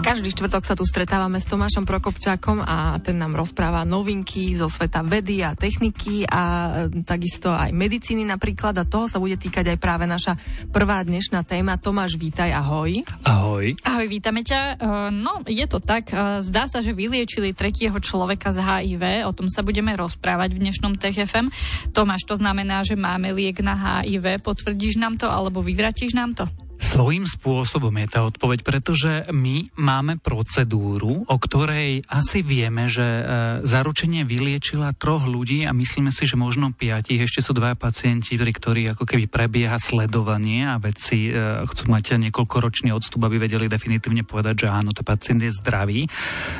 Každý 0.00 0.32
štvrtok 0.32 0.64
sa 0.64 0.72
tu 0.72 0.88
stretávame 0.88 1.36
s 1.36 1.44
Tomášom 1.44 1.84
Prokopčákom 1.84 2.64
a 2.64 2.96
ten 3.04 3.20
nám 3.20 3.36
rozpráva 3.36 3.84
novinky 3.84 4.56
zo 4.56 4.72
sveta 4.72 5.04
vedy 5.04 5.44
a 5.44 5.52
techniky 5.52 6.24
a 6.24 6.42
e, 6.88 7.04
takisto 7.04 7.52
aj 7.52 7.76
medicíny 7.76 8.24
napríklad 8.24 8.72
a 8.80 8.88
toho 8.88 9.04
sa 9.04 9.20
bude 9.20 9.36
týkať 9.36 9.76
aj 9.76 9.78
práve 9.82 10.08
naša 10.08 10.40
prvá 10.72 11.04
dnešná 11.04 11.44
téma. 11.44 11.76
Tomáš, 11.76 12.16
vítaj, 12.16 12.48
ahoj. 12.56 13.04
Ahoj. 13.28 13.76
Ahoj, 13.84 14.06
vítame 14.08 14.40
ťa. 14.40 14.60
E, 14.60 14.74
no, 15.12 15.44
je 15.44 15.66
to 15.68 15.76
tak. 15.84 16.08
E, 16.08 16.40
zdá 16.40 16.64
sa, 16.72 16.80
že 16.80 16.96
vyliečili 16.96 17.52
tretieho 17.52 17.98
človeka 18.00 18.48
z 18.48 18.64
HIV. 18.64 19.28
O 19.28 19.36
tom 19.36 19.50
sa 19.52 19.60
budeme 19.60 19.92
rozprávať 19.92 20.56
v 20.56 20.62
dnešnom 20.64 20.96
TFM. 20.96 21.52
Tomáš, 21.92 22.24
to 22.24 22.40
znamená, 22.40 22.80
že 22.80 22.96
máme 22.96 23.36
liek 23.36 23.60
na 23.60 23.76
HIV. 23.76 24.40
Potvrdíš 24.40 24.96
nám 24.96 25.20
to 25.20 25.28
alebo 25.28 25.60
vyvratíš 25.60 26.16
nám 26.16 26.32
to? 26.32 26.48
Svojím 26.82 27.30
spôsobom 27.30 27.94
je 27.94 28.08
tá 28.10 28.26
odpoveď, 28.26 28.66
pretože 28.66 29.30
my 29.30 29.70
máme 29.78 30.18
procedúru, 30.18 31.22
o 31.30 31.36
ktorej 31.38 32.02
asi 32.10 32.42
vieme, 32.42 32.90
že 32.90 33.06
e, 33.06 33.22
zaručenie 33.62 34.26
vyliečila 34.26 34.90
troch 34.98 35.30
ľudí 35.30 35.62
a 35.62 35.70
myslíme 35.70 36.10
si, 36.10 36.26
že 36.26 36.34
možno 36.34 36.74
piatich. 36.74 37.22
Ešte 37.22 37.38
sú 37.38 37.54
dva 37.54 37.78
pacienti, 37.78 38.34
pri 38.34 38.50
ktorých 38.50 38.88
ako 38.98 39.06
keby 39.06 39.30
prebieha 39.30 39.78
sledovanie 39.78 40.66
a 40.66 40.82
vedci 40.82 41.30
e, 41.30 41.62
chcú 41.70 41.86
mať 41.86 42.18
niekoľkoročný 42.18 42.90
odstup, 42.90 43.30
aby 43.30 43.38
vedeli 43.38 43.70
definitívne 43.70 44.26
povedať, 44.26 44.66
že 44.66 44.74
áno, 44.74 44.90
ten 44.90 45.06
pacient 45.06 45.38
je 45.38 45.54
zdravý. 45.54 46.10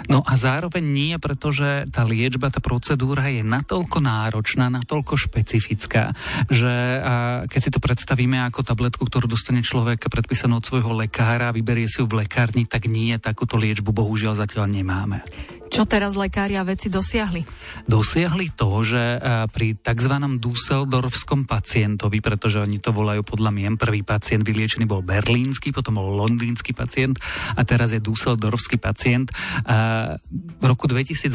No 0.07 0.23
a 0.23 0.39
zároveň 0.39 0.87
nie, 0.87 1.19
pretože 1.19 1.91
tá 1.91 2.07
liečba, 2.07 2.55
tá 2.55 2.63
procedúra 2.63 3.27
je 3.27 3.43
natoľko 3.43 3.99
náročná, 3.99 4.71
natoľko 4.71 5.19
špecifická, 5.19 6.15
že 6.47 7.03
keď 7.51 7.61
si 7.61 7.71
to 7.75 7.83
predstavíme 7.83 8.39
ako 8.47 8.63
tabletku, 8.63 9.03
ktorú 9.03 9.27
dostane 9.27 9.67
človek 9.67 10.12
predpísanú 10.13 10.61
od 10.61 10.69
svojho 10.69 10.93
lekára 10.93 11.49
a 11.49 11.57
vyberie 11.57 11.89
si 11.89 12.05
ju 12.05 12.07
v 12.07 12.21
lekárni, 12.21 12.69
tak 12.69 12.85
nie, 12.85 13.17
takúto 13.17 13.57
liečbu 13.57 13.97
bohužiaľ 13.97 14.37
zatiaľ 14.45 14.69
nemáme. 14.69 15.25
Čo 15.73 15.89
teraz 15.89 16.13
lekári 16.13 16.61
a 16.61 16.69
veci 16.69 16.93
dosiahli? 16.93 17.49
Dosiahli 17.89 18.53
to, 18.53 18.85
že 18.85 19.17
e, 19.17 19.19
pri 19.49 19.73
tzv. 19.81 20.15
Dusseldorfskom 20.37 21.49
pacientovi, 21.49 22.21
pretože 22.21 22.61
oni 22.61 22.77
to 22.77 22.93
volajú 22.93 23.25
podľa 23.25 23.49
mien, 23.49 23.81
prvý 23.81 24.05
pacient 24.05 24.45
vyliečený 24.45 24.85
bol 24.85 25.01
berlínsky, 25.01 25.73
potom 25.73 25.97
bol 25.97 26.13
londýnsky 26.13 26.77
pacient 26.77 27.17
a 27.57 27.65
teraz 27.65 27.97
je 27.97 28.05
Dusseldorfský 28.05 28.77
pacient. 28.77 29.33
E, 29.33 29.35
v 30.37 30.65
roku 30.69 30.85
2018 30.85 31.33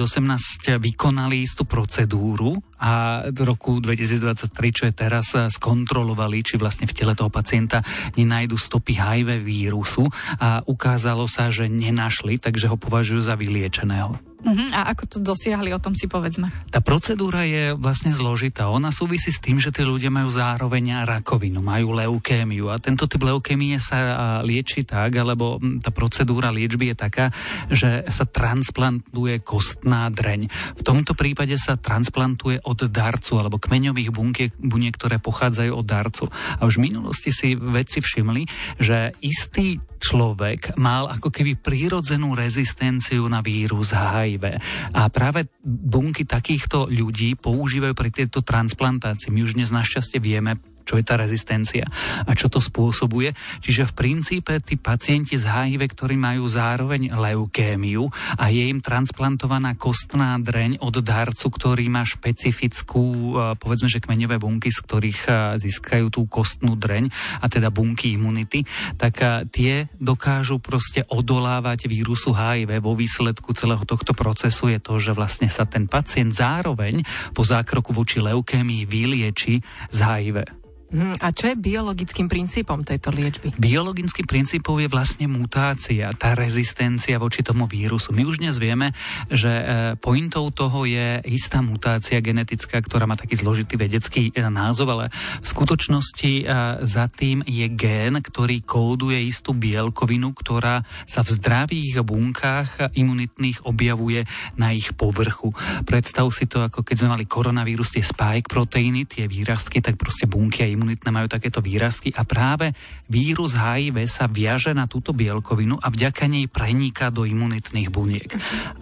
vykonali 0.86 1.42
istú 1.42 1.66
procedúru 1.66 2.62
a 2.78 3.26
v 3.34 3.42
roku 3.42 3.82
2023, 3.82 4.54
čo 4.70 4.84
je 4.86 4.94
teraz, 4.94 5.34
e, 5.34 5.50
skontrolovali, 5.50 6.46
či 6.46 6.62
vlastne 6.62 6.86
v 6.86 6.94
tele 6.94 7.18
toho 7.18 7.34
pacienta 7.34 7.82
nenajdu 8.14 8.54
stopy 8.54 9.02
HIV 9.02 9.42
vírusu 9.42 10.06
a 10.38 10.62
ukázalo 10.62 11.26
sa, 11.26 11.50
že 11.50 11.66
nenašli, 11.66 12.38
takže 12.38 12.70
ho 12.70 12.78
považujú 12.78 13.26
za 13.26 13.34
vyliečeného. 13.34 14.27
Uh-huh. 14.48 14.72
A 14.72 14.96
ako 14.96 15.04
to 15.12 15.18
dosiahli, 15.20 15.76
o 15.76 15.84
tom 15.84 15.92
si 15.92 16.08
povedzme. 16.08 16.48
Tá 16.72 16.80
procedúra 16.80 17.44
je 17.44 17.76
vlastne 17.76 18.16
zložitá. 18.16 18.72
Ona 18.72 18.96
súvisí 18.96 19.28
s 19.28 19.44
tým, 19.44 19.60
že 19.60 19.76
tí 19.76 19.84
ľudia 19.84 20.08
majú 20.08 20.32
zároveň 20.32 21.04
rakovinu, 21.04 21.60
majú 21.60 21.92
leukémiu 22.00 22.72
a 22.72 22.80
tento 22.80 23.12
typ 23.12 23.28
leukémie 23.28 23.76
sa 23.76 24.40
lieči 24.40 24.88
tak, 24.88 25.20
alebo 25.20 25.60
tá 25.84 25.92
procedúra 25.92 26.48
liečby 26.48 26.94
je 26.94 26.96
taká, 26.96 27.26
že 27.68 28.08
sa 28.08 28.24
transplantuje 28.24 29.44
kostná 29.44 30.08
dreň. 30.08 30.48
V 30.80 30.82
tomto 30.88 31.12
prípade 31.12 31.60
sa 31.60 31.76
transplantuje 31.76 32.64
od 32.64 32.88
darcu 32.88 33.36
alebo 33.36 33.60
kmeňových 33.60 34.10
buniek, 34.16 34.56
buniek 34.56 34.96
ktoré 34.96 35.20
pochádzajú 35.20 35.72
od 35.76 35.84
darcu. 35.84 36.32
A 36.32 36.64
už 36.64 36.80
v 36.80 36.88
minulosti 36.88 37.36
si 37.36 37.60
vedci 37.60 38.00
všimli, 38.00 38.48
že 38.80 39.12
istý 39.20 39.84
človek 40.00 40.80
mal 40.80 41.12
ako 41.12 41.34
keby 41.34 41.60
prírodzenú 41.60 42.32
rezistenciu 42.32 43.28
na 43.28 43.44
vírus 43.44 43.92
HIV 43.92 44.37
HIV. 44.38 44.62
A 44.94 45.02
práve 45.10 45.50
bunky 45.66 46.24
takýchto 46.24 46.86
ľudí 46.88 47.34
používajú 47.36 47.98
pri 47.98 48.10
tejto 48.14 48.46
transplantácii. 48.46 49.34
My 49.34 49.42
už 49.44 49.58
dnes 49.58 49.74
našťastie 49.74 50.22
vieme, 50.22 50.62
čo 50.88 50.96
je 50.96 51.04
tá 51.04 51.20
rezistencia 51.20 51.84
a 52.24 52.32
čo 52.32 52.48
to 52.48 52.64
spôsobuje. 52.64 53.36
Čiže 53.60 53.92
v 53.92 53.94
princípe 53.94 54.56
tí 54.64 54.80
pacienti 54.80 55.36
z 55.36 55.44
HIV, 55.44 55.84
ktorí 55.92 56.16
majú 56.16 56.48
zároveň 56.48 57.12
leukémiu 57.12 58.08
a 58.40 58.48
je 58.48 58.72
im 58.72 58.80
transplantovaná 58.80 59.76
kostná 59.76 60.40
dreň 60.40 60.80
od 60.80 61.04
darcu, 61.04 61.52
ktorý 61.52 61.92
má 61.92 62.08
špecifickú, 62.08 63.36
povedzme, 63.60 63.92
že 63.92 64.00
kmeňové 64.00 64.40
bunky, 64.40 64.72
z 64.72 64.80
ktorých 64.80 65.20
získajú 65.60 66.08
tú 66.08 66.24
kostnú 66.32 66.80
dreň 66.80 67.12
a 67.44 67.52
teda 67.52 67.68
bunky 67.68 68.16
imunity, 68.16 68.64
tak 68.96 69.20
tie 69.52 69.92
dokážu 70.00 70.64
proste 70.64 71.04
odolávať 71.12 71.92
vírusu 71.92 72.32
HIV. 72.32 72.80
Vo 72.80 72.96
výsledku 72.96 73.52
celého 73.52 73.84
tohto 73.84 74.16
procesu 74.16 74.72
je 74.72 74.80
to, 74.80 75.02
že 75.02 75.12
vlastne 75.12 75.50
sa 75.52 75.68
ten 75.68 75.90
pacient 75.90 76.32
zároveň 76.32 77.04
po 77.34 77.44
zákroku 77.44 77.92
voči 77.92 78.22
leukémii 78.22 78.86
vylieči 78.86 79.60
z 79.92 80.00
HIV. 80.00 80.67
Hm, 80.88 81.20
a 81.20 81.36
čo 81.36 81.52
je 81.52 81.60
biologickým 81.60 82.32
princípom 82.32 82.80
tejto 82.80 83.12
liečby? 83.12 83.52
Biologickým 83.60 84.24
princípom 84.24 84.80
je 84.80 84.88
vlastne 84.88 85.28
mutácia, 85.28 86.08
tá 86.16 86.32
rezistencia 86.32 87.20
voči 87.20 87.44
tomu 87.44 87.68
vírusu. 87.68 88.16
My 88.16 88.24
už 88.24 88.40
dnes 88.40 88.56
vieme, 88.56 88.96
že 89.28 89.52
e, 89.52 89.64
pointou 90.00 90.48
toho 90.48 90.88
je 90.88 91.20
istá 91.28 91.60
mutácia 91.60 92.24
genetická, 92.24 92.80
ktorá 92.80 93.04
má 93.04 93.20
taký 93.20 93.36
zložitý 93.36 93.76
vedecký 93.76 94.32
e, 94.32 94.40
názov, 94.48 94.96
ale 94.96 95.06
v 95.44 95.48
skutočnosti 95.52 96.32
e, 96.40 96.44
za 96.88 97.12
tým 97.12 97.44
je 97.44 97.68
gén, 97.68 98.24
ktorý 98.24 98.64
kóduje 98.64 99.20
istú 99.28 99.52
bielkovinu, 99.52 100.32
ktorá 100.32 100.88
sa 101.04 101.20
v 101.20 101.36
zdravých 101.36 102.00
bunkách 102.00 102.96
imunitných 102.96 103.68
objavuje 103.68 104.24
na 104.56 104.72
ich 104.72 104.96
povrchu. 104.96 105.52
Predstav 105.84 106.32
si 106.32 106.48
to, 106.48 106.64
ako 106.64 106.88
keď 106.88 106.96
sme 106.96 107.20
mali 107.20 107.26
koronavírus, 107.28 107.92
tie 107.92 108.08
spike 108.08 108.48
proteíny, 108.48 109.04
tie 109.04 109.28
výrastky, 109.28 109.84
tak 109.84 110.00
proste 110.00 110.32
bunky 110.32 110.64
aj 110.64 110.77
imunitné 110.78 111.10
majú 111.10 111.26
takéto 111.26 111.60
výrazky 111.60 112.14
a 112.14 112.22
práve 112.22 112.78
vírus 113.10 113.58
HIV 113.58 114.06
sa 114.06 114.30
viaže 114.30 114.78
na 114.78 114.86
túto 114.86 115.18
bielkovinu 115.18 115.82
a 115.82 115.90
vďaka 115.90 116.30
nej 116.30 116.46
preniká 116.46 117.10
do 117.10 117.26
imunitných 117.26 117.90
buniek. 117.90 118.30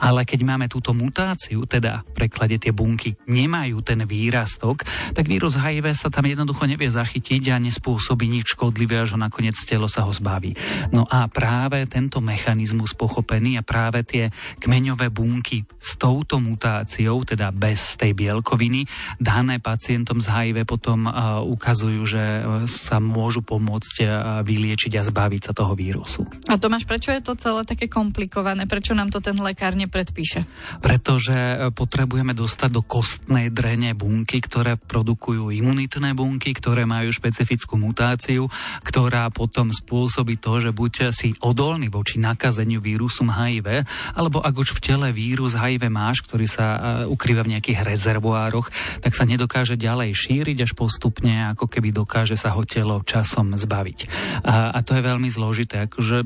Ale 0.03 0.27
keď 0.27 0.39
máme 0.43 0.67
túto 0.67 0.91
mutáciu, 0.91 1.63
teda 1.63 2.03
v 2.03 2.11
preklade 2.11 2.59
tie 2.59 2.75
bunky 2.75 3.15
nemajú 3.31 3.79
ten 3.85 4.03
výrastok, 4.03 4.83
tak 5.13 5.29
vírus 5.29 5.55
HIV 5.55 5.95
sa 5.95 6.11
tam 6.11 6.27
jednoducho 6.27 6.67
nevie 6.67 6.91
zachytiť 6.91 7.53
a 7.53 7.61
nespôsobí 7.61 8.25
nič 8.27 8.57
škodlivé, 8.57 9.05
až 9.05 9.15
nakoniec 9.15 9.55
telo 9.63 9.85
sa 9.85 10.03
ho 10.03 10.11
zbaví. 10.11 10.57
No 10.89 11.05
a 11.05 11.29
práve 11.29 11.85
tento 11.85 12.19
mechanizmus 12.19 12.97
pochopený 12.97 13.61
a 13.61 13.63
práve 13.63 14.01
tie 14.01 14.33
kmeňové 14.57 15.13
bunky 15.13 15.61
s 15.77 15.95
touto 16.01 16.41
mutáciou, 16.41 17.21
teda 17.21 17.53
bez 17.53 17.93
tej 18.01 18.17
bielkoviny, 18.17 18.89
dané 19.21 19.61
pacientom 19.61 20.17
z 20.17 20.27
HIV 20.33 20.57
potom 20.65 21.05
uh, 21.05 21.45
ukazujú 21.45 21.84
ukazujú, 21.85 22.01
že 22.09 22.23
e, 22.23 22.41
sa 22.65 22.97
môžu 22.97 23.45
pomôcť 23.45 23.95
e, 24.01 24.05
vyliečiť 24.41 24.97
a 24.97 25.05
zbaviť 25.05 25.41
sa 25.45 25.53
toho 25.53 25.77
vírusu. 25.77 26.25
A 26.49 26.57
Tomáš, 26.57 26.89
prečo 26.89 27.13
je 27.13 27.21
to 27.21 27.37
celé 27.37 27.61
také 27.61 27.85
komplikované? 27.85 28.65
Prečo 28.65 28.97
nám 28.97 29.13
to 29.13 29.21
ten 29.21 29.37
lekár 29.37 29.77
nepredpíše? 29.77 30.49
Pretože 30.81 31.37
e, 31.37 31.55
potrebujeme 31.69 32.33
dostať 32.33 32.69
do 32.73 32.81
kostnej 32.81 33.53
drene 33.53 33.93
bunky, 33.93 34.41
ktoré 34.41 34.81
produkujú 34.81 35.53
imunitné 35.53 36.17
bunky, 36.17 36.57
ktoré 36.57 36.89
majú 36.89 37.13
špecifickú 37.13 37.77
mutáciu, 37.77 38.49
ktorá 38.81 39.29
potom 39.29 39.69
spôsobí 39.69 40.41
to, 40.41 40.57
že 40.57 40.71
buď 40.73 41.13
si 41.13 41.37
odolný 41.45 41.93
voči 41.93 42.17
nakazeniu 42.17 42.81
vírusom 42.81 43.29
HIV, 43.29 43.85
alebo 44.17 44.41
ak 44.41 44.55
už 44.57 44.73
v 44.73 44.83
tele 44.83 45.07
vírus 45.13 45.53
HIV 45.53 45.93
máš, 45.93 46.25
ktorý 46.25 46.47
sa 46.49 46.65
ukrýva 47.05 47.45
v 47.45 47.57
nejakých 47.57 47.85
rezervoároch, 47.85 48.71
tak 49.03 49.13
sa 49.13 49.27
nedokáže 49.27 49.77
ďalej 49.77 50.15
šíriť 50.15 50.57
až 50.65 50.71
postupne 50.73 51.51
ako 51.51 51.74
keby 51.75 51.91
dokáže 51.91 52.39
sa 52.39 52.55
ho 52.55 52.63
telo 52.63 53.03
časom 53.03 53.51
zbaviť. 53.59 53.99
A, 54.47 54.71
a 54.71 54.79
to 54.79 54.95
je 54.95 55.03
veľmi 55.03 55.27
zložité. 55.27 55.91
Akože 55.91 56.23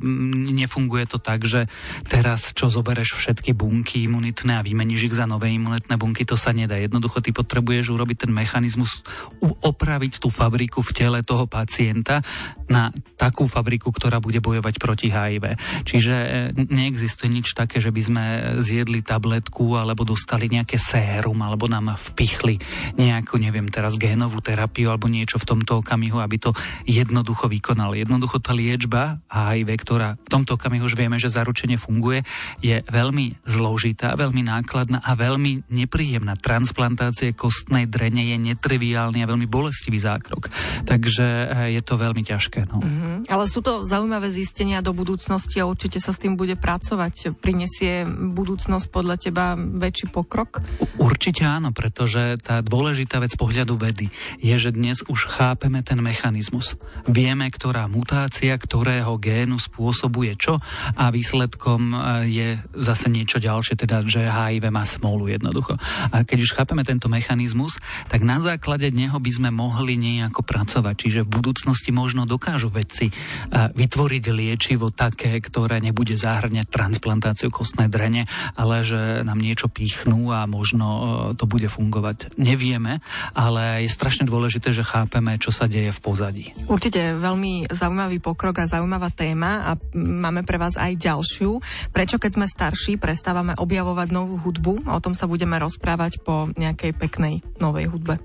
nefunguje 0.53 1.09
to 1.09 1.17
tak, 1.17 1.49
že 1.49 1.65
teraz 2.05 2.53
čo 2.53 2.69
zobereš 2.69 3.17
všetky 3.17 3.57
bunky 3.57 4.05
imunitné 4.05 4.61
a 4.61 4.65
vymeníš 4.65 5.09
ich 5.09 5.17
za 5.17 5.25
nové 5.25 5.49
imunitné 5.49 5.97
bunky, 5.97 6.21
to 6.29 6.37
sa 6.37 6.53
nedá. 6.53 6.77
Jednoducho 6.77 7.25
ty 7.25 7.33
potrebuješ 7.33 7.89
urobiť 7.97 8.29
ten 8.29 8.31
mechanizmus, 8.31 9.01
opraviť 9.41 10.21
tú 10.21 10.29
fabriku 10.29 10.85
v 10.85 10.91
tele 10.93 11.19
toho 11.25 11.49
pacienta 11.49 12.21
na 12.69 12.93
takú 13.17 13.49
fabriku, 13.49 13.89
ktorá 13.89 14.21
bude 14.21 14.37
bojovať 14.37 14.75
proti 14.77 15.09
HIV. 15.09 15.57
Čiže 15.89 16.15
e, 16.15 16.27
neexistuje 16.69 17.33
nič 17.33 17.57
také, 17.57 17.81
že 17.81 17.89
by 17.89 18.01
sme 18.05 18.23
zjedli 18.61 19.01
tabletku 19.01 19.73
alebo 19.73 20.05
dostali 20.05 20.45
nejaké 20.45 20.77
sérum 20.77 21.41
alebo 21.41 21.65
nám 21.65 21.97
vpichli 22.13 22.61
nejakú, 23.01 23.41
neviem 23.41 23.65
teraz, 23.73 23.97
génovú 23.97 24.37
terapiu 24.43 24.93
alebo 24.93 25.09
niečo 25.09 25.38
niečo 25.39 25.47
v 25.47 25.55
tomto 25.55 25.79
okamihu, 25.79 26.19
aby 26.19 26.35
to 26.35 26.51
jednoducho 26.83 27.47
vykonal. 27.47 27.95
Jednoducho 27.95 28.43
tá 28.43 28.51
liečba 28.51 29.23
HIV, 29.31 29.69
ktorá 29.79 30.19
v 30.19 30.29
tomto 30.29 30.59
okamihu 30.59 30.83
už 30.83 30.99
vieme, 30.99 31.15
že 31.15 31.31
zaručene 31.31 31.79
funguje, 31.79 32.27
je 32.59 32.83
veľmi 32.83 33.39
zložitá, 33.47 34.19
veľmi 34.19 34.43
nákladná 34.43 34.99
a 34.99 35.15
veľmi 35.15 35.71
nepríjemná. 35.71 36.35
Transplantácie 36.35 37.31
kostnej 37.31 37.87
drene 37.87 38.35
je 38.35 38.37
netriviálny 38.51 39.23
a 39.23 39.29
veľmi 39.29 39.47
bolestivý 39.47 40.01
zákrok. 40.01 40.51
Takže 40.83 41.25
eh, 41.25 41.79
je 41.79 41.81
to 41.85 41.95
veľmi 41.95 42.23
ťažké. 42.27 42.67
No. 42.67 42.83
Mm-hmm. 42.83 43.31
Ale 43.31 43.45
sú 43.47 43.63
to 43.63 43.87
zaujímavé 43.87 44.27
zistenia 44.33 44.83
do 44.83 44.91
budúcnosti 44.91 45.63
a 45.63 45.69
určite 45.69 46.03
sa 46.03 46.11
s 46.11 46.19
tým 46.19 46.35
bude 46.35 46.59
pracovať. 46.59 47.31
Prinesie 47.39 48.03
budúcnosť 48.09 48.91
podľa 48.91 49.15
teba 49.15 49.55
väčší 49.55 50.11
pokrok? 50.11 50.59
Určite 50.99 51.47
áno, 51.47 51.71
pretože 51.71 52.35
tá 52.41 52.59
dôležitá 52.59 53.21
vec 53.21 53.37
pohľadu 53.37 53.77
vedy 53.79 54.09
je, 54.41 54.55
že 54.57 54.73
dnes 54.73 55.05
už 55.05 55.28
chápeme 55.29 55.85
ten 55.85 56.01
mechanizmus. 56.01 56.73
Vieme, 57.05 57.45
ktorá 57.53 57.85
mutácia, 57.85 58.57
ktorého 58.57 59.21
génu 59.21 59.61
spôsobuje 59.61 60.33
čo 60.35 60.57
a 60.97 61.13
výsledkom 61.13 61.93
e, 61.93 61.97
je 62.25 62.47
zase 62.73 63.07
niečo 63.13 63.37
ďalšie, 63.37 63.77
teda 63.77 64.01
že 64.09 64.25
HIV 64.25 64.73
má 64.73 64.81
smolu 64.83 65.29
jednoducho. 65.29 65.77
A 66.09 66.25
keď 66.25 66.39
už 66.41 66.55
chápeme 66.57 66.81
tento 66.81 67.05
mechanizmus, 67.11 67.77
tak 68.09 68.25
na 68.25 68.41
základe 68.41 68.89
neho 68.89 69.21
by 69.21 69.31
sme 69.31 69.49
mohli 69.53 69.95
nejako 69.95 70.41
pracovať. 70.41 70.95
Čiže 70.97 71.21
v 71.23 71.33
budúcnosti 71.37 71.93
možno 71.93 72.25
dokážu 72.25 72.73
vedci 72.73 73.11
e, 73.11 73.13
vytvoriť 73.53 74.23
liečivo 74.33 74.89
také, 74.89 75.37
ktoré 75.37 75.77
nebude 75.77 76.17
zahrňať 76.17 76.65
transplantáciu 76.73 77.53
kostnej 77.53 77.91
drene, 77.91 78.25
ale 78.57 78.81
že 78.81 79.21
nám 79.21 79.37
niečo 79.37 79.69
pichnú 79.69 80.31
a 80.33 80.49
možno 80.49 80.87
e, 80.87 81.01
to 81.37 81.45
bude 81.45 81.67
fungovať. 81.67 82.39
Nevieme, 82.39 83.03
ale 83.35 83.83
je 83.83 83.89
strašne 83.91 84.23
dôležité, 84.23 84.71
že 84.71 84.87
chápeme, 84.87 85.18
čo 85.41 85.51
sa 85.51 85.67
deje 85.67 85.91
v 85.91 85.99
pozadí. 85.99 86.45
Určite 86.71 87.19
veľmi 87.19 87.67
zaujímavý 87.67 88.23
pokrok 88.23 88.63
a 88.63 88.69
zaujímavá 88.69 89.11
téma 89.11 89.67
a 89.69 89.71
máme 89.97 90.47
pre 90.47 90.55
vás 90.55 90.79
aj 90.79 90.95
ďalšiu. 90.95 91.59
Prečo 91.91 92.15
keď 92.17 92.31
sme 92.39 92.47
starší, 92.47 92.95
prestávame 92.95 93.53
objavovať 93.59 94.07
novú 94.15 94.39
hudbu? 94.39 94.87
O 94.87 94.99
tom 95.03 95.13
sa 95.13 95.27
budeme 95.27 95.59
rozprávať 95.59 96.23
po 96.23 96.47
nejakej 96.55 96.95
peknej 96.95 97.43
novej 97.59 97.91
hudbe. 97.91 98.17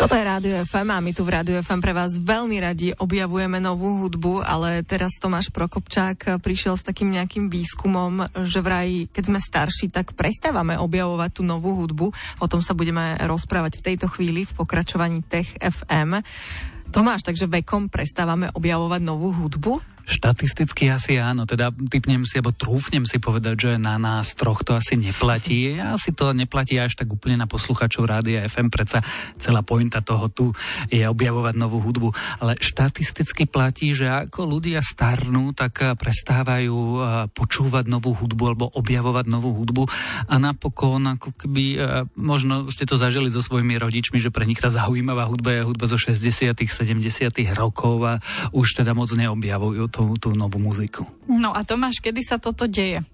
Toto 0.00 0.16
je 0.16 0.24
Rádio 0.24 0.56
FM 0.64 0.96
a 0.96 1.04
my 1.04 1.12
tu 1.12 1.28
v 1.28 1.36
Rádio 1.36 1.60
FM 1.60 1.84
pre 1.84 1.92
vás 1.92 2.16
veľmi 2.16 2.56
radi 2.56 2.88
objavujeme 2.96 3.60
novú 3.60 4.00
hudbu, 4.00 4.40
ale 4.40 4.80
teraz 4.80 5.20
Tomáš 5.20 5.52
Prokopčák 5.52 6.40
prišiel 6.40 6.80
s 6.80 6.88
takým 6.88 7.12
nejakým 7.12 7.52
výskumom, 7.52 8.32
že 8.48 8.64
vraj, 8.64 9.12
keď 9.12 9.28
sme 9.28 9.36
starší, 9.36 9.92
tak 9.92 10.16
prestávame 10.16 10.80
objavovať 10.80 11.36
tú 11.36 11.42
novú 11.44 11.76
hudbu. 11.84 12.16
O 12.40 12.46
tom 12.48 12.64
sa 12.64 12.72
budeme 12.72 13.20
rozprávať 13.28 13.84
v 13.84 13.92
tejto 13.92 14.08
chvíli 14.08 14.48
v 14.48 14.56
pokračovaní 14.56 15.20
Tech 15.20 15.52
FM. 15.60 16.24
Tomáš, 16.88 17.20
takže 17.28 17.44
vekom 17.44 17.92
prestávame 17.92 18.48
objavovať 18.56 19.04
novú 19.04 19.36
hudbu? 19.36 19.99
Štatisticky 20.10 20.90
asi 20.90 21.22
áno, 21.22 21.46
teda 21.46 21.70
typnem 21.70 22.26
si, 22.26 22.42
alebo 22.42 22.50
trúfnem 22.50 23.06
si 23.06 23.22
povedať, 23.22 23.54
že 23.54 23.70
na 23.78 23.94
nás 23.94 24.34
troch 24.34 24.66
to 24.66 24.74
asi 24.74 24.98
neplatí. 24.98 25.78
Asi 25.78 26.10
to 26.10 26.34
neplatí 26.34 26.82
až 26.82 26.98
tak 26.98 27.14
úplne 27.14 27.38
na 27.38 27.46
posluchačov 27.46 28.10
Rádia 28.10 28.42
FM, 28.50 28.74
predsa 28.74 29.06
celá 29.38 29.62
pointa 29.62 30.02
toho 30.02 30.26
tu 30.26 30.50
je 30.90 31.06
objavovať 31.06 31.54
novú 31.54 31.78
hudbu. 31.78 32.10
Ale 32.42 32.58
štatisticky 32.58 33.46
platí, 33.46 33.94
že 33.94 34.10
ako 34.10 34.50
ľudia 34.58 34.82
starnú, 34.82 35.54
tak 35.54 35.78
prestávajú 35.78 36.76
počúvať 37.30 37.86
novú 37.86 38.10
hudbu 38.10 38.42
alebo 38.50 38.66
objavovať 38.66 39.30
novú 39.30 39.54
hudbu 39.62 39.86
a 40.26 40.34
napokon, 40.42 41.06
ako 41.06 41.38
keby, 41.38 41.78
možno 42.18 42.66
ste 42.74 42.82
to 42.82 42.98
zažili 42.98 43.30
so 43.30 43.38
svojimi 43.38 43.78
rodičmi, 43.78 44.18
že 44.18 44.34
pre 44.34 44.42
nich 44.42 44.58
tá 44.58 44.74
zaujímavá 44.74 45.30
hudba 45.30 45.54
je 45.54 45.62
hudba 45.62 45.86
zo 45.86 45.94
60 46.02 46.50
70 46.50 47.30
rokov 47.54 48.02
a 48.02 48.18
už 48.50 48.82
teda 48.82 48.90
moc 48.90 49.06
neobjavujú 49.14 49.86
to 49.86 49.99
tú, 50.00 50.16
tú 50.16 50.28
novú 50.32 50.56
muziku. 50.56 51.04
No 51.28 51.52
a 51.52 51.60
Tomáš, 51.60 52.00
kedy 52.00 52.24
sa 52.24 52.40
toto 52.40 52.64
deje? 52.64 53.04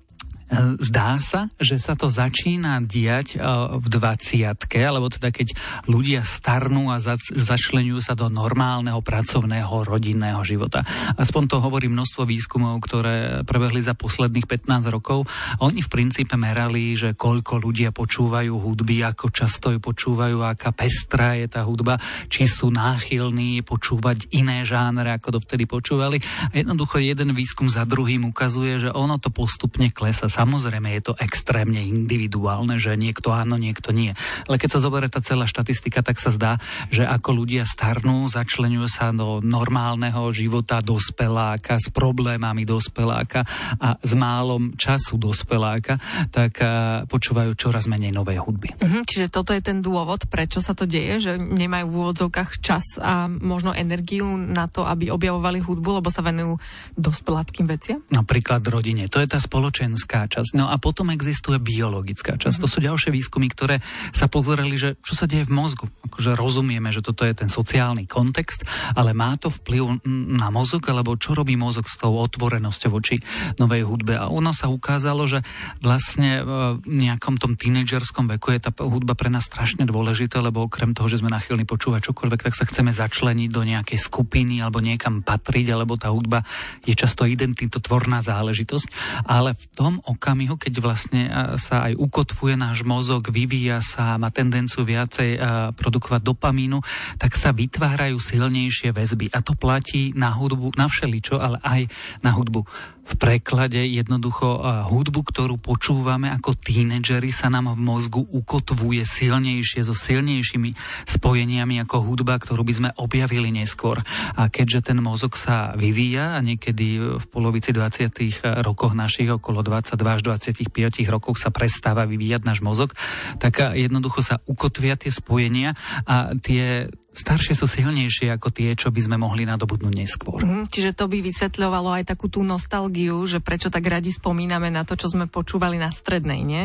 Zdá 0.79 1.19
sa, 1.19 1.51
že 1.59 1.75
sa 1.83 1.99
to 1.99 2.07
začína 2.07 2.79
diať 2.87 3.35
e, 3.35 3.39
v 3.83 3.87
20 3.91 4.55
alebo 4.87 5.11
teda 5.11 5.35
keď 5.35 5.59
ľudia 5.91 6.23
starnú 6.23 6.95
a 6.95 7.03
zač- 7.03 7.35
začlenujú 7.35 7.99
sa 7.99 8.15
do 8.15 8.31
normálneho 8.31 9.03
pracovného 9.03 9.83
rodinného 9.83 10.39
života. 10.47 10.87
Aspoň 11.19 11.43
to 11.51 11.57
hovorí 11.59 11.91
množstvo 11.91 12.23
výskumov, 12.23 12.79
ktoré 12.79 13.43
prebehli 13.43 13.83
za 13.83 13.99
posledných 13.99 14.47
15 14.47 14.95
rokov. 14.95 15.27
Oni 15.59 15.83
v 15.83 15.91
princípe 15.91 16.39
merali, 16.39 16.95
že 16.95 17.19
koľko 17.19 17.59
ľudia 17.59 17.91
počúvajú 17.91 18.55
hudby, 18.55 19.03
ako 19.03 19.35
často 19.35 19.75
ju 19.75 19.83
počúvajú, 19.83 20.47
aká 20.47 20.71
pestrá 20.71 21.35
je 21.35 21.51
tá 21.51 21.67
hudba, 21.67 21.99
či 22.31 22.47
sú 22.47 22.71
náchylní 22.71 23.67
počúvať 23.67 24.31
iné 24.31 24.63
žánre, 24.63 25.11
ako 25.11 25.43
dovtedy 25.43 25.67
počúvali. 25.67 26.23
A 26.23 26.55
jednoducho 26.55 27.03
jeden 27.03 27.35
výskum 27.35 27.67
za 27.67 27.83
druhým 27.83 28.31
ukazuje, 28.31 28.79
že 28.87 28.95
ono 28.95 29.19
to 29.19 29.35
postupne 29.35 29.91
klesa 29.91 30.36
Samozrejme 30.37 30.93
je 31.01 31.03
to 31.09 31.15
extrémne 31.17 31.81
individuálne, 31.81 32.77
že 32.77 32.93
niekto 33.01 33.33
áno, 33.33 33.57
niekto 33.57 33.97
nie. 33.97 34.13
Ale 34.45 34.61
keď 34.61 34.77
sa 34.77 34.85
zoberie 34.85 35.09
tá 35.09 35.25
celá 35.25 35.49
štatistika, 35.49 36.05
tak 36.05 36.21
sa 36.21 36.29
zdá, 36.29 36.61
že 36.93 37.09
ako 37.09 37.41
ľudia 37.41 37.65
starnú, 37.65 38.29
začlenujú 38.29 38.85
sa 38.85 39.17
do 39.17 39.41
normálneho 39.41 40.29
života 40.37 40.85
dospeláka 40.85 41.81
s 41.81 41.89
problémami 41.89 42.69
dospeláka 42.69 43.49
a 43.81 43.97
s 43.97 44.13
málom 44.13 44.77
času 44.77 45.17
dospeláka, 45.17 45.97
tak 46.29 46.61
počúvajú 47.09 47.57
čoraz 47.57 47.89
menej 47.89 48.13
novej 48.13 48.45
hudby. 48.45 48.77
Mhm, 48.77 49.09
čiže 49.09 49.33
toto 49.33 49.57
je 49.57 49.65
ten 49.65 49.81
dôvod, 49.81 50.29
prečo 50.29 50.61
sa 50.61 50.77
to 50.77 50.85
deje, 50.85 51.23
že 51.23 51.33
nemajú 51.41 51.87
v 51.89 51.97
úvodzovkách 51.97 52.51
čas 52.61 53.01
a 53.01 53.31
možno 53.31 53.73
energiu 53.73 54.27
na 54.37 54.69
to, 54.69 54.85
aby 54.85 55.09
objavovali 55.09 55.63
hudbu, 55.63 56.03
lebo 56.03 56.13
sa 56.13 56.21
venujú 56.21 56.59
dospeláckým 56.99 57.65
veciam? 57.71 58.03
Napríklad 58.13 58.61
rodine. 58.67 59.09
To 59.09 59.23
je 59.23 59.29
tá 59.31 59.39
spoločenská 59.39 60.26
časť. 60.27 60.59
No 60.59 60.71
a 60.71 60.77
potom 60.79 61.11
existuje 61.11 61.59
biologická 61.59 62.39
časť. 62.39 62.59
To 62.63 62.69
sú 62.69 62.79
ďalšie 62.83 63.11
výskumy, 63.11 63.51
ktoré 63.51 63.81
sa 64.13 64.27
pozerali, 64.27 64.77
že 64.79 64.99
čo 65.01 65.15
sa 65.15 65.25
deje 65.27 65.47
v 65.47 65.55
mozgu. 65.55 65.87
Akože 66.07 66.35
rozumieme, 66.39 66.91
že 66.91 67.03
toto 67.03 67.25
je 67.27 67.35
ten 67.35 67.51
sociálny 67.51 68.05
kontext, 68.07 68.67
ale 68.95 69.15
má 69.15 69.35
to 69.39 69.49
vplyv 69.51 70.05
na 70.37 70.51
mozog, 70.51 70.85
alebo 70.91 71.19
čo 71.19 71.35
robí 71.35 71.55
mozog 71.57 71.87
s 71.87 71.99
tou 71.99 72.19
otvorenosťou 72.19 72.91
voči 72.93 73.19
novej 73.57 73.87
hudbe. 73.87 74.19
A 74.19 74.29
ono 74.29 74.51
sa 74.51 74.69
ukázalo, 74.71 75.27
že 75.27 75.43
vlastne 75.81 76.43
v 76.43 76.83
nejakom 76.85 77.39
tom 77.41 77.55
tínedžerskom 77.55 78.29
veku 78.37 78.55
je 78.57 78.61
tá 78.67 78.71
hudba 78.83 79.15
pre 79.15 79.31
nás 79.33 79.47
strašne 79.47 79.87
dôležitá, 79.87 80.43
lebo 80.43 80.67
okrem 80.67 80.93
toho, 80.93 81.07
že 81.07 81.23
sme 81.23 81.31
nachylní 81.33 81.65
počúvať 81.65 82.11
čokoľvek, 82.11 82.41
tak 82.51 82.55
sa 82.59 82.67
chceme 82.67 82.91
začleniť 82.91 83.49
do 83.53 83.63
nejakej 83.63 83.99
skupiny 84.01 84.61
alebo 84.61 84.83
niekam 84.83 85.23
patriť, 85.23 85.67
alebo 85.73 85.95
tá 86.01 86.11
hudba 86.11 86.43
je 86.83 86.95
často 86.97 87.29
identitotvorná 87.29 88.21
záležitosť. 88.25 88.89
Ale 89.29 89.55
v 89.55 89.65
tom 89.77 89.93
okamihu, 90.17 90.57
keď 90.59 90.75
vlastne 90.83 91.29
sa 91.61 91.87
aj 91.87 92.01
ukotvuje 92.01 92.57
náš 92.59 92.83
mozog, 92.83 93.29
vyvíja 93.31 93.85
sa, 93.85 94.17
má 94.17 94.33
tendenciu 94.33 94.83
viacej 94.83 95.39
produkovať 95.77 96.21
dopamínu, 96.25 96.81
tak 97.21 97.37
sa 97.37 97.53
vytvárajú 97.55 98.19
silnejšie 98.19 98.91
väzby. 98.97 99.31
A 99.31 99.45
to 99.45 99.55
platí 99.55 100.11
na 100.17 100.33
hudbu, 100.33 100.75
na 100.75 100.89
všeličo, 100.89 101.37
ale 101.39 101.61
aj 101.63 101.87
na 102.25 102.33
hudbu 102.35 102.67
v 103.07 103.15
preklade 103.15 103.79
jednoducho 103.79 104.61
hudbu, 104.91 105.21
ktorú 105.31 105.57
počúvame 105.63 106.27
ako 106.35 106.59
tínedžeri 106.59 107.31
sa 107.31 107.47
nám 107.47 107.73
v 107.73 107.81
mozgu 107.81 108.23
ukotvuje 108.27 109.07
silnejšie 109.07 109.87
so 109.87 109.95
silnejšími 109.95 110.75
spojeniami 111.07 111.81
ako 111.87 112.03
hudba, 112.03 112.37
ktorú 112.37 112.67
by 112.67 112.75
sme 112.75 112.91
objavili 112.99 113.55
neskôr. 113.55 114.03
A 114.35 114.51
keďže 114.51 114.91
ten 114.93 114.99
mozog 114.99 115.39
sa 115.39 115.73
vyvíja 115.79 116.35
a 116.35 116.43
niekedy 116.43 117.19
v 117.23 117.25
polovici 117.31 117.71
20. 117.71 118.67
rokoch 118.67 118.93
našich 118.99 119.31
okolo 119.31 119.63
22 119.63 119.97
až 120.03 120.23
25 120.27 120.67
rokov 121.07 121.39
sa 121.39 121.55
prestáva 121.55 122.05
vyvíjať 122.11 122.43
náš 122.43 122.61
mozog, 122.61 122.91
tak 123.39 123.63
jednoducho 123.73 124.21
sa 124.21 124.43
ukotvia 124.51 124.99
tie 124.99 125.15
spojenia 125.15 125.79
a 126.05 126.35
tie 126.35 126.91
staršie 127.17 127.55
sú 127.57 127.65
silnejšie 127.65 128.29
ako 128.37 128.53
tie, 128.53 128.77
čo 128.77 128.93
by 128.93 129.01
sme 129.01 129.17
mohli 129.17 129.49
nadobudnúť 129.49 129.95
neskôr. 129.97 130.41
Mm, 130.45 130.65
čiže 130.69 130.93
to 130.93 131.09
by 131.09 131.25
vysvetľovalo 131.25 131.97
aj 131.97 132.13
takú 132.13 132.29
tú 132.29 132.45
nostalgiu, 132.45 133.25
že 133.25 133.41
prečo 133.41 133.73
tak 133.73 133.89
radi 133.89 134.13
spomíname 134.13 134.69
na 134.69 134.85
to, 134.85 134.95
čo 134.95 135.09
sme 135.09 135.27
počúvali 135.27 135.81
na 135.81 135.89
strednej, 135.89 136.45
nie? 136.45 136.65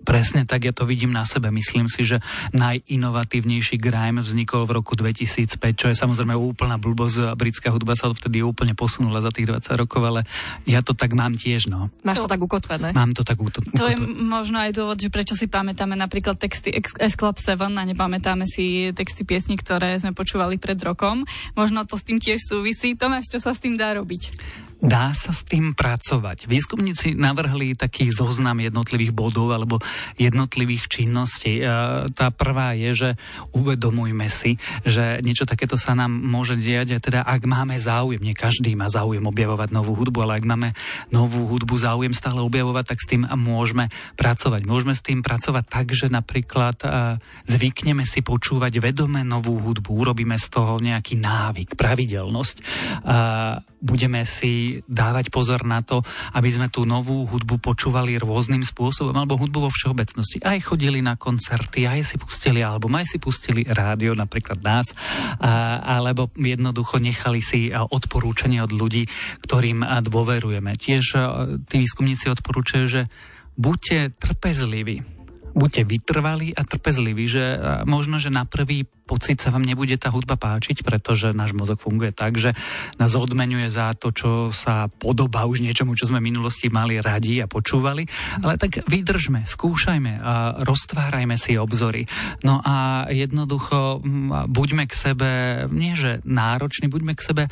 Presne 0.00 0.48
tak, 0.48 0.64
ja 0.64 0.72
to 0.72 0.88
vidím 0.88 1.12
na 1.12 1.28
sebe. 1.28 1.52
Myslím 1.52 1.84
si, 1.86 2.08
že 2.08 2.24
najinovatívnejší 2.56 3.76
grime 3.76 4.24
vznikol 4.24 4.64
v 4.64 4.80
roku 4.80 4.96
2005, 4.96 5.60
čo 5.76 5.86
je 5.92 5.96
samozrejme 5.96 6.32
úplná 6.32 6.80
blbosť. 6.80 7.36
Britská 7.36 7.68
hudba 7.68 7.92
sa 7.92 8.08
vtedy 8.08 8.40
úplne 8.40 8.72
posunula 8.72 9.20
za 9.20 9.28
tých 9.28 9.52
20 9.52 9.76
rokov, 9.76 10.00
ale 10.00 10.20
ja 10.64 10.80
to 10.80 10.96
tak 10.96 11.12
mám 11.12 11.36
tiež. 11.36 11.68
No. 11.68 11.92
Máš 12.00 12.24
to, 12.24 12.26
to 12.26 12.32
tak 12.32 12.40
ukotvené? 12.40 12.96
Mám 12.96 13.12
to 13.12 13.22
tak 13.22 13.36
ukotvené. 13.36 13.76
To 13.76 13.86
je 13.86 13.96
možno 14.24 14.56
aj 14.56 14.72
dôvod, 14.72 14.96
že 14.96 15.12
prečo 15.12 15.36
si 15.36 15.52
pamätáme 15.52 15.94
napríklad 16.00 16.40
texty 16.40 16.72
S 16.80 17.14
Club 17.14 17.36
7 17.36 17.60
a 17.68 17.82
nepamätáme 17.84 18.48
si 18.48 18.90
texty 18.96 19.28
piesní, 19.28 19.60
ktoré 19.60 20.00
sme 20.00 20.16
počúvali 20.16 20.56
pred 20.56 20.80
rokom. 20.80 21.28
Možno 21.52 21.84
to 21.84 22.00
s 22.00 22.08
tým 22.08 22.16
tiež 22.16 22.40
súvisí. 22.40 22.96
Tomáš, 22.96 23.28
čo 23.28 23.36
sa 23.36 23.52
s 23.52 23.60
tým 23.60 23.76
dá 23.76 23.92
robiť? 23.92 24.22
Dá 24.80 25.12
sa 25.12 25.36
s 25.36 25.44
tým 25.44 25.76
pracovať. 25.76 26.48
Výskumníci 26.48 27.12
navrhli 27.12 27.76
taký 27.76 28.08
zoznam 28.16 28.64
jednotlivých 28.64 29.12
bodov 29.12 29.52
alebo 29.52 29.76
jednotlivých 30.16 30.88
činností. 30.88 31.60
E, 31.60 31.64
tá 32.16 32.32
prvá 32.32 32.72
je, 32.72 32.90
že 32.96 33.10
uvedomujme 33.52 34.24
si, 34.32 34.56
že 34.88 35.20
niečo 35.20 35.44
takéto 35.44 35.76
sa 35.76 35.92
nám 35.92 36.08
môže 36.08 36.56
diať, 36.56 36.96
teda 36.96 37.28
ak 37.28 37.44
máme 37.44 37.76
záujem, 37.76 38.24
nie 38.24 38.32
každý 38.32 38.72
má 38.72 38.88
záujem 38.88 39.20
objavovať 39.20 39.68
novú 39.68 39.92
hudbu, 40.00 40.24
ale 40.24 40.40
ak 40.40 40.48
máme 40.48 40.72
novú 41.12 41.44
hudbu 41.44 41.76
záujem 41.76 42.16
stále 42.16 42.40
objavovať, 42.40 42.96
tak 42.96 43.04
s 43.04 43.10
tým 43.12 43.28
môžeme 43.36 43.92
pracovať. 44.16 44.64
Môžeme 44.64 44.96
s 44.96 45.04
tým 45.04 45.20
pracovať 45.20 45.64
tak, 45.68 45.92
že 45.92 46.08
napríklad 46.08 46.80
e, 46.80 46.88
zvykneme 47.52 48.08
si 48.08 48.24
počúvať 48.24 48.80
vedome 48.80 49.20
novú 49.28 49.60
hudbu, 49.60 49.92
urobíme 49.92 50.40
z 50.40 50.46
toho 50.48 50.80
nejaký 50.80 51.20
návyk, 51.20 51.76
pravidelnosť. 51.76 52.56
Budeme 53.80 54.28
si 54.28 54.69
dávať 54.86 55.34
pozor 55.34 55.66
na 55.66 55.82
to, 55.82 56.06
aby 56.38 56.50
sme 56.54 56.70
tú 56.70 56.86
novú 56.86 57.26
hudbu 57.26 57.58
počúvali 57.58 58.14
rôznym 58.22 58.62
spôsobom, 58.62 59.10
alebo 59.18 59.34
hudbu 59.34 59.66
vo 59.66 59.70
všeobecnosti. 59.74 60.38
Aj 60.46 60.58
chodili 60.62 61.02
na 61.02 61.18
koncerty, 61.18 61.90
aj 61.90 62.14
si 62.14 62.16
pustili 62.16 62.62
album, 62.62 62.94
aj 62.94 63.06
si 63.10 63.18
pustili 63.18 63.66
rádio, 63.66 64.14
napríklad 64.14 64.62
nás, 64.62 64.94
a, 65.42 65.82
alebo 65.98 66.30
jednoducho 66.38 67.02
nechali 67.02 67.42
si 67.42 67.74
odporúčania 67.74 68.62
od 68.62 68.72
ľudí, 68.72 69.06
ktorým 69.42 69.82
dôverujeme. 70.06 70.78
Tiež 70.78 71.04
tí 71.66 71.76
výskumníci 71.82 72.30
odporúčajú, 72.30 72.86
že 72.86 73.02
buďte 73.58 74.16
trpezliví 74.16 75.19
buďte 75.52 75.82
vytrvalí 75.86 76.54
a 76.54 76.62
trpezliví, 76.62 77.24
že 77.26 77.44
možno, 77.84 78.16
že 78.22 78.30
na 78.30 78.46
prvý 78.46 78.86
pocit 79.10 79.42
sa 79.42 79.50
vám 79.50 79.66
nebude 79.66 79.98
tá 79.98 80.06
hudba 80.14 80.38
páčiť, 80.38 80.86
pretože 80.86 81.34
náš 81.34 81.50
mozog 81.50 81.82
funguje 81.82 82.14
tak, 82.14 82.38
že 82.38 82.54
nás 83.02 83.18
odmenuje 83.18 83.66
za 83.66 83.90
to, 83.98 84.14
čo 84.14 84.30
sa 84.54 84.86
podobá 84.86 85.50
už 85.50 85.66
niečomu, 85.66 85.98
čo 85.98 86.06
sme 86.06 86.22
v 86.22 86.30
minulosti 86.30 86.70
mali 86.70 87.02
radi 87.02 87.42
a 87.42 87.50
počúvali. 87.50 88.06
Ale 88.46 88.54
tak 88.54 88.86
vydržme, 88.86 89.42
skúšajme 89.42 90.12
a 90.22 90.62
roztvárajme 90.62 91.34
si 91.34 91.58
obzory. 91.58 92.06
No 92.46 92.62
a 92.62 93.10
jednoducho 93.10 93.98
buďme 94.46 94.86
k 94.86 94.94
sebe, 94.94 95.30
nie 95.74 95.98
že 95.98 96.22
nároční, 96.22 96.86
buďme 96.86 97.18
k 97.18 97.26
sebe 97.26 97.42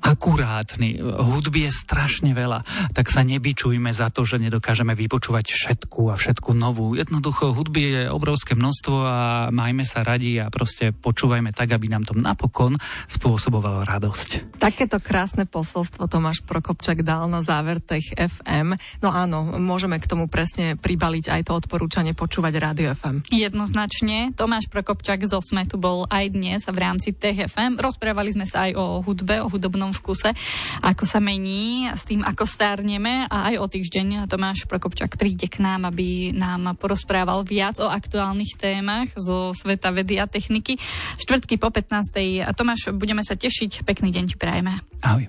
akurátny. 0.00 1.00
Hudby 1.00 1.68
je 1.68 1.72
strašne 1.72 2.30
veľa, 2.32 2.62
tak 2.92 3.08
sa 3.10 3.24
nebyčujme 3.26 3.90
za 3.90 4.12
to, 4.12 4.22
že 4.22 4.38
nedokážeme 4.38 4.94
vypočúvať 4.94 5.50
všetku 5.50 6.12
a 6.12 6.14
všetku 6.14 6.54
novú. 6.54 6.94
Jednoducho 6.94 7.52
hudby 7.52 7.82
je 7.82 8.02
obrovské 8.12 8.54
množstvo 8.54 8.96
a 9.02 9.18
majme 9.50 9.82
sa 9.82 10.06
radi 10.06 10.38
a 10.40 10.52
proste 10.52 10.94
počúvajme 10.94 11.50
tak, 11.50 11.74
aby 11.74 11.90
nám 11.90 12.06
to 12.06 12.14
napokon 12.14 12.78
spôsobovalo 13.10 13.82
radosť. 13.82 14.58
Takéto 14.62 15.02
krásne 15.02 15.48
posolstvo 15.48 16.06
Tomáš 16.06 16.44
Prokopčak 16.46 17.02
dal 17.02 17.26
na 17.26 17.42
záver 17.42 17.82
Tech 17.82 18.04
FM. 18.14 18.78
No 19.02 19.10
áno, 19.10 19.58
môžeme 19.58 19.98
k 19.98 20.08
tomu 20.08 20.30
presne 20.30 20.78
pribaliť 20.78 21.32
aj 21.32 21.42
to 21.48 21.52
odporúčanie 21.56 22.12
počúvať 22.12 22.54
Rádio 22.56 22.88
FM. 22.94 23.26
Jednoznačne. 23.32 24.32
Tomáš 24.36 24.68
Prokopčak 24.70 25.24
zo 25.26 25.42
Smetu 25.42 25.80
bol 25.80 26.06
aj 26.08 26.30
dnes 26.30 26.60
v 26.66 26.78
rámci 26.78 27.12
Tech 27.16 27.50
FM. 27.50 27.80
Rozprávali 27.80 28.30
sme 28.32 28.46
sa 28.46 28.68
aj 28.68 28.72
o 28.76 28.86
hudbe, 29.02 29.40
o 29.42 29.48
hudobnom 29.50 29.95
vkuse, 29.96 30.36
ako 30.84 31.08
sa 31.08 31.18
mení 31.18 31.88
s 31.88 32.04
tým, 32.04 32.20
ako 32.22 32.44
stárneme 32.44 33.24
a 33.26 33.50
aj 33.52 33.58
o 33.60 33.66
týždeň 33.66 34.28
Tomáš 34.28 34.68
Prokopčak 34.68 35.16
príde 35.16 35.48
k 35.48 35.64
nám, 35.64 35.88
aby 35.88 36.36
nám 36.36 36.76
porozprával 36.76 37.42
viac 37.42 37.80
o 37.80 37.88
aktuálnych 37.88 38.60
témach 38.60 39.08
zo 39.16 39.56
sveta 39.56 39.90
vedy 39.90 40.20
a 40.20 40.28
techniky. 40.28 40.76
Štvrtky 41.16 41.56
po 41.56 41.72
15. 41.72 42.44
A 42.44 42.52
Tomáš, 42.52 42.92
budeme 42.92 43.24
sa 43.24 43.34
tešiť. 43.34 43.82
Pekný 43.82 44.12
deň 44.12 44.24
ti 44.28 44.36
prajeme. 44.36 44.78
Ahoj. 45.02 45.26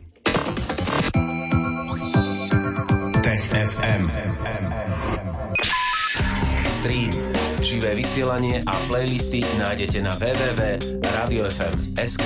Tech 3.23 3.43
FM. 3.51 4.11
Stream, 6.67 7.09
živé 7.59 7.95
vysielanie 7.97 8.61
a 8.63 8.71
playlisty 8.87 9.43
nájdete 9.57 9.99
na 9.99 10.15
www.radiofm.sk. 10.15 12.25